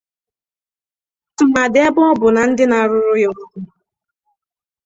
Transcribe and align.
tumadị 1.35 1.79
ebe 1.87 2.01
Ọ 2.09 2.11
bụ 2.19 2.27
na 2.35 2.41
ndị 2.49 2.63
na-arụrụ 2.69 3.13
ya 3.23 3.27
ọrụ 3.31 3.45